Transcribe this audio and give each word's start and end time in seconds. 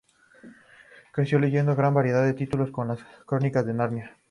Creció 1.13 1.37
leyendo 1.37 1.75
gran 1.75 1.93
variedad 1.93 2.25
de 2.25 2.33
títulos 2.33 2.71
como 2.71 2.87
"Las 2.87 3.01
Crónicas 3.27 3.67
de 3.67 3.75
Narnia". 3.75 4.17